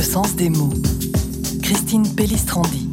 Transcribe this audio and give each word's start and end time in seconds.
Le 0.00 0.04
sens 0.04 0.34
des 0.34 0.48
mots. 0.48 0.72
Christine 1.62 2.08
Pellistrandi. 2.16 2.88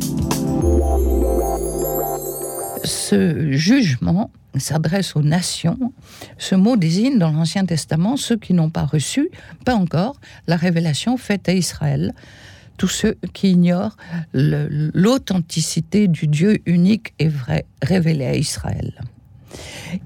Ce 2.83 3.49
jugement 3.53 4.29
s'adresse 4.57 5.15
aux 5.15 5.21
nations. 5.21 5.93
Ce 6.37 6.53
mot 6.53 6.75
désigne 6.75 7.17
dans 7.17 7.31
l'Ancien 7.31 7.65
Testament 7.65 8.17
ceux 8.17 8.35
qui 8.35 8.53
n'ont 8.53 8.69
pas 8.69 8.83
reçu, 8.83 9.29
pas 9.63 9.75
encore, 9.75 10.19
la 10.47 10.57
révélation 10.57 11.15
faite 11.15 11.47
à 11.47 11.53
Israël. 11.53 12.13
Tous 12.75 12.89
ceux 12.89 13.15
qui 13.31 13.51
ignorent 13.51 13.95
l'authenticité 14.33 16.09
du 16.09 16.27
Dieu 16.27 16.57
unique 16.65 17.13
et 17.19 17.29
vrai 17.29 17.65
révélé 17.81 18.25
à 18.25 18.35
Israël. 18.35 18.99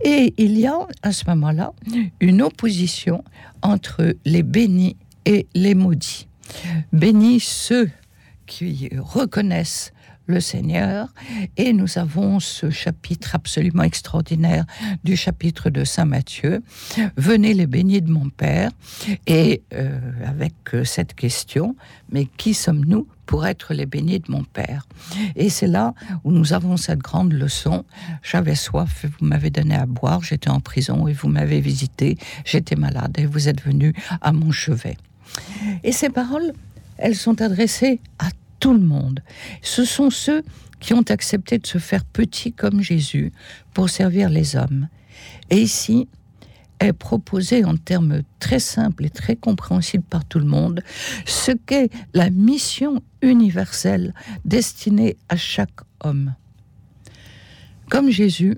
Et 0.06 0.36
il 0.38 0.56
y 0.56 0.68
a 0.68 0.88
à 1.02 1.12
ce 1.12 1.24
moment-là 1.30 1.74
une 2.20 2.44
opposition 2.44 3.24
entre 3.64 4.16
les 4.24 4.44
bénis 4.44 4.98
et 5.26 5.48
les 5.56 5.74
maudits. 5.74 6.28
Bénis 6.92 7.40
ceux 7.40 7.90
qui 8.46 8.90
reconnaissent 8.98 9.94
le 10.28 10.40
Seigneur. 10.40 11.08
Et 11.58 11.74
nous 11.74 11.98
avons 11.98 12.40
ce 12.40 12.70
chapitre 12.70 13.36
absolument 13.36 13.84
extraordinaire 13.84 14.66
du 15.04 15.16
chapitre 15.16 15.70
de 15.70 15.84
Saint 15.84 16.06
Matthieu. 16.06 16.64
Venez 17.18 17.54
les 17.54 17.68
bénis 17.68 18.02
de 18.02 18.12
mon 18.12 18.30
Père. 18.30 18.72
Et 19.28 19.62
euh, 19.74 20.00
avec 20.26 20.54
euh, 20.74 20.84
cette 20.84 21.14
question, 21.14 21.76
mais 22.12 22.26
qui 22.38 22.54
sommes-nous 22.54 23.08
pour 23.26 23.46
être 23.46 23.74
les 23.74 23.86
bénis 23.86 24.20
de 24.20 24.32
mon 24.32 24.44
Père? 24.44 24.88
Et 25.36 25.50
c'est 25.50 25.68
là 25.68 25.94
où 26.24 26.32
nous 26.32 26.54
avons 26.54 26.78
cette 26.78 27.00
grande 27.00 27.34
leçon. 27.34 27.86
J'avais 28.24 28.56
soif 28.56 29.06
vous 29.20 29.26
m'avez 29.26 29.50
donné 29.50 29.76
à 29.76 29.86
boire. 29.86 30.24
J'étais 30.24 30.50
en 30.50 30.60
prison 30.60 31.08
et 31.08 31.14
vous 31.14 31.30
m'avez 31.30 31.62
visité. 31.62 32.18
J'étais 32.46 32.76
malade 32.76 33.16
et 33.18 33.26
vous 33.26 33.48
êtes 33.48 33.62
venu 33.62 33.94
à 34.22 34.32
mon 34.32 34.52
chevet. 34.52 34.98
Et 35.84 35.92
ces 35.92 36.10
paroles, 36.10 36.54
elles 36.98 37.16
sont 37.16 37.42
adressées 37.42 38.00
à 38.20 38.30
tout 38.60 38.74
le 38.74 38.80
monde. 38.80 39.22
Ce 39.62 39.86
sont 39.86 40.10
ceux 40.10 40.44
qui 40.80 40.94
ont 40.94 41.06
accepté 41.10 41.58
de 41.58 41.68
se 41.68 41.78
faire 41.78 42.06
petits 42.06 42.54
comme 42.54 42.82
Jésus 42.82 43.32
pour 43.74 43.90
servir 43.90 44.30
les 44.30 44.56
hommes. 44.56 44.88
Et 45.50 45.62
ici 45.62 46.08
est 46.80 46.94
proposé 46.94 47.64
en 47.64 47.78
termes 47.78 48.22
très 48.40 48.60
simples 48.60 49.06
et 49.06 49.10
très 49.10 49.36
compréhensibles 49.36 50.04
par 50.04 50.26
tout 50.26 50.40
le 50.40 50.46
monde 50.46 50.82
ce 51.26 51.52
qu'est 51.52 51.90
la 52.14 52.30
mission 52.32 53.02
universelle 53.22 54.14
destinée 54.46 55.18
à 55.30 55.38
chaque 55.38 55.82
homme. 56.04 56.34
Comme 57.90 58.10
Jésus, 58.10 58.58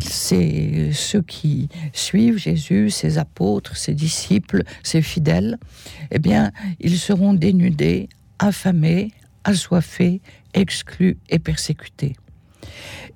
c'est 0.00 0.90
ceux 0.92 1.22
qui 1.22 1.68
suivent 1.92 2.38
Jésus, 2.38 2.90
ses 2.90 3.18
apôtres, 3.18 3.76
ses 3.76 3.94
disciples, 3.94 4.62
ses 4.82 5.02
fidèles, 5.02 5.58
eh 6.10 6.18
bien, 6.18 6.50
ils 6.80 6.98
seront 6.98 7.34
dénudés, 7.34 8.08
affamés, 8.38 9.12
assoiffés, 9.44 10.20
exclus 10.54 11.18
et 11.28 11.38
persécutés. 11.38 12.16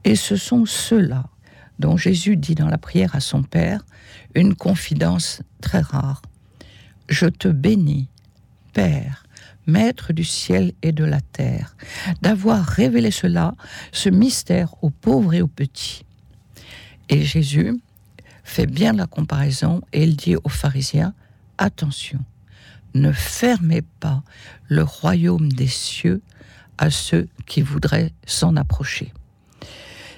Et 0.04 0.16
ce 0.16 0.36
sont 0.36 0.66
ceux-là 0.66 1.24
dont 1.78 1.96
Jésus 1.96 2.36
dit 2.36 2.54
dans 2.54 2.68
la 2.68 2.78
prière 2.78 3.14
à 3.14 3.20
son 3.20 3.42
Père 3.42 3.84
une 4.34 4.54
confidence 4.54 5.42
très 5.60 5.80
rare. 5.80 6.22
Je 7.08 7.26
te 7.26 7.48
bénis, 7.48 8.08
Père, 8.72 9.24
Maître 9.66 10.12
du 10.12 10.24
ciel 10.24 10.72
et 10.82 10.92
de 10.92 11.04
la 11.04 11.20
terre, 11.20 11.76
d'avoir 12.22 12.64
révélé 12.64 13.10
cela, 13.10 13.54
ce 13.90 14.08
mystère 14.08 14.74
aux 14.82 14.90
pauvres 14.90 15.34
et 15.34 15.42
aux 15.42 15.48
petits. 15.48 16.04
Et 17.08 17.22
Jésus 17.22 17.80
fait 18.44 18.66
bien 18.66 18.92
la 18.92 19.06
comparaison 19.06 19.82
et 19.92 20.04
il 20.04 20.16
dit 20.16 20.36
aux 20.36 20.48
pharisiens, 20.48 21.14
attention, 21.58 22.20
ne 22.94 23.12
fermez 23.12 23.82
pas 23.82 24.22
le 24.68 24.82
royaume 24.82 25.52
des 25.52 25.66
cieux 25.66 26.22
à 26.78 26.90
ceux 26.90 27.28
qui 27.46 27.62
voudraient 27.62 28.12
s'en 28.26 28.56
approcher. 28.56 29.12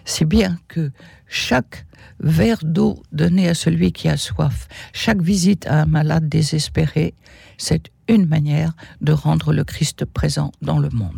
C'est 0.05 0.25
bien 0.25 0.59
que 0.69 0.91
chaque 1.26 1.87
verre 2.21 2.60
d'eau 2.62 3.03
donné 3.12 3.49
à 3.49 3.55
celui 3.55 3.93
qui 3.93 4.09
a 4.09 4.16
soif, 4.16 4.69
chaque 4.93 5.20
visite 5.20 5.66
à 5.66 5.82
un 5.82 5.87
malade 5.87 6.28
désespéré, 6.28 7.15
c'est 7.59 7.91
une 8.09 8.26
manière 8.26 8.72
de 9.00 9.12
rendre 9.12 9.53
le 9.53 9.65
Christ 9.65 10.05
présent 10.05 10.53
dans 10.62 10.78
le 10.78 10.88
monde. 10.91 11.06